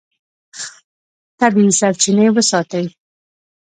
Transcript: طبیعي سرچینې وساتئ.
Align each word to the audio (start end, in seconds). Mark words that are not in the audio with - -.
طبیعي 1.39 1.71
سرچینې 1.79 2.27
وساتئ. 2.35 2.85